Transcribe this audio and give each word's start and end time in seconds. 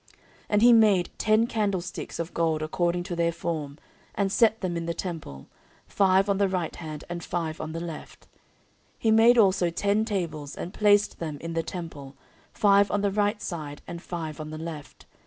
14:004:007 0.09 0.19
And 0.49 0.61
he 0.63 0.73
made 0.73 1.09
ten 1.19 1.45
candlesticks 1.45 2.17
of 2.17 2.33
gold 2.33 2.63
according 2.63 3.03
to 3.03 3.15
their 3.15 3.31
form, 3.31 3.77
and 4.15 4.31
set 4.31 4.61
them 4.61 4.75
in 4.75 4.87
the 4.87 4.95
temple, 4.95 5.45
five 5.85 6.27
on 6.27 6.39
the 6.39 6.47
right 6.47 6.75
hand, 6.77 7.03
and 7.07 7.23
five 7.23 7.61
on 7.61 7.71
the 7.71 7.79
left. 7.79 8.25
14:004:008 8.25 8.31
He 8.97 9.11
made 9.11 9.37
also 9.37 9.69
ten 9.69 10.03
tables, 10.03 10.55
and 10.55 10.73
placed 10.73 11.19
them 11.19 11.37
in 11.39 11.53
the 11.53 11.61
temple, 11.61 12.15
five 12.51 12.89
on 12.89 13.01
the 13.01 13.11
right 13.11 13.39
side, 13.43 13.83
and 13.85 14.01
five 14.01 14.39
on 14.39 14.49
the 14.49 14.57
left. 14.57 15.05